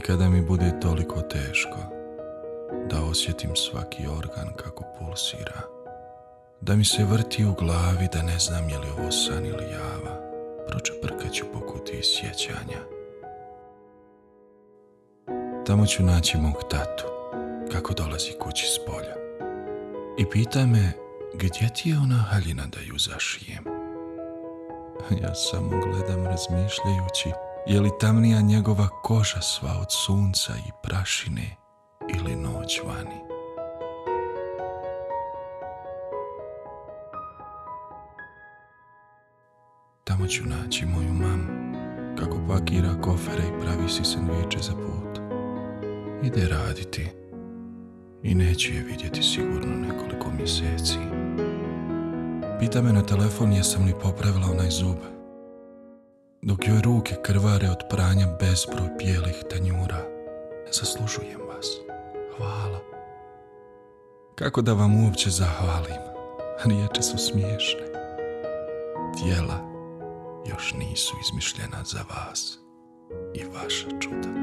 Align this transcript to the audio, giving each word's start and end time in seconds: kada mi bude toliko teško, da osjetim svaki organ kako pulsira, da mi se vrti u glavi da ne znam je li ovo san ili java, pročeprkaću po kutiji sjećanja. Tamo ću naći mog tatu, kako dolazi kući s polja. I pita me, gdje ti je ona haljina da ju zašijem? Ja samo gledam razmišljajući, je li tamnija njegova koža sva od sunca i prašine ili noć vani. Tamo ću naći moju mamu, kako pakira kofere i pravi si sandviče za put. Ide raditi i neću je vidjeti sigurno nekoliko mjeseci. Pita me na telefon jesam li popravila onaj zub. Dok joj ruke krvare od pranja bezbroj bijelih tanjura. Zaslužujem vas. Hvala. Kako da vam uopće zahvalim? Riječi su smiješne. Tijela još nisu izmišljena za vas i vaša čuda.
kada 0.00 0.28
mi 0.28 0.42
bude 0.42 0.80
toliko 0.80 1.20
teško, 1.20 1.78
da 2.90 3.04
osjetim 3.10 3.56
svaki 3.56 4.06
organ 4.18 4.54
kako 4.56 4.84
pulsira, 4.98 5.60
da 6.60 6.76
mi 6.76 6.84
se 6.84 7.04
vrti 7.04 7.44
u 7.44 7.54
glavi 7.54 8.08
da 8.12 8.22
ne 8.22 8.38
znam 8.38 8.68
je 8.68 8.78
li 8.78 8.86
ovo 8.98 9.10
san 9.10 9.46
ili 9.46 9.64
java, 9.64 10.20
pročeprkaću 10.68 11.44
po 11.52 11.60
kutiji 11.60 12.02
sjećanja. 12.02 12.80
Tamo 15.66 15.86
ću 15.86 16.02
naći 16.02 16.38
mog 16.38 16.62
tatu, 16.70 17.04
kako 17.72 17.94
dolazi 17.94 18.32
kući 18.40 18.66
s 18.66 18.78
polja. 18.86 19.14
I 20.18 20.30
pita 20.30 20.66
me, 20.66 20.92
gdje 21.34 21.68
ti 21.74 21.90
je 21.90 21.98
ona 21.98 22.16
haljina 22.16 22.62
da 22.66 22.80
ju 22.80 22.98
zašijem? 22.98 23.64
Ja 25.22 25.34
samo 25.34 25.70
gledam 25.70 26.26
razmišljajući, 26.26 27.30
je 27.66 27.80
li 27.80 27.90
tamnija 28.00 28.40
njegova 28.40 28.88
koža 29.02 29.40
sva 29.40 29.78
od 29.80 29.92
sunca 29.92 30.52
i 30.56 30.70
prašine 30.82 31.56
ili 32.14 32.36
noć 32.36 32.80
vani. 32.86 33.20
Tamo 40.04 40.26
ću 40.26 40.42
naći 40.46 40.86
moju 40.86 41.12
mamu, 41.12 41.74
kako 42.18 42.38
pakira 42.48 43.00
kofere 43.00 43.42
i 43.48 43.60
pravi 43.60 43.88
si 43.88 44.04
sandviče 44.04 44.58
za 44.58 44.72
put. 44.72 45.20
Ide 46.22 46.48
raditi 46.48 47.08
i 48.22 48.34
neću 48.34 48.72
je 48.72 48.82
vidjeti 48.82 49.22
sigurno 49.22 49.76
nekoliko 49.76 50.30
mjeseci. 50.30 50.98
Pita 52.60 52.82
me 52.82 52.92
na 52.92 53.02
telefon 53.02 53.52
jesam 53.52 53.84
li 53.84 53.94
popravila 54.02 54.46
onaj 54.50 54.70
zub. 54.70 54.96
Dok 56.44 56.68
joj 56.68 56.80
ruke 56.84 57.14
krvare 57.22 57.70
od 57.70 57.82
pranja 57.90 58.26
bezbroj 58.40 58.88
bijelih 58.98 59.44
tanjura. 59.50 60.00
Zaslužujem 60.72 61.40
vas. 61.48 61.66
Hvala. 62.36 62.80
Kako 64.34 64.62
da 64.62 64.72
vam 64.72 65.04
uopće 65.04 65.30
zahvalim? 65.30 66.02
Riječi 66.64 67.02
su 67.02 67.18
smiješne. 67.18 67.86
Tijela 69.18 69.58
još 70.50 70.74
nisu 70.78 71.14
izmišljena 71.24 71.84
za 71.84 72.04
vas 72.10 72.58
i 73.34 73.44
vaša 73.44 74.00
čuda. 74.00 74.33